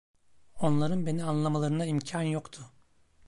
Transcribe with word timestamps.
Onların 0.59 1.05
beni 1.05 1.23
anlamalarına 1.23 1.85
imkân 1.85 2.21
yoktu. 2.21 2.65